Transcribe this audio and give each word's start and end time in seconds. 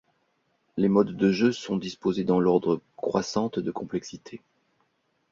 Les 0.77 0.89
modes 0.89 1.15
de 1.15 1.31
jeu 1.31 1.51
sont 1.51 1.77
disposés 1.77 2.23
dans 2.23 2.39
l'ordre 2.39 2.81
croissante 2.97 3.59
de 3.59 3.69
complexité. 3.69 4.41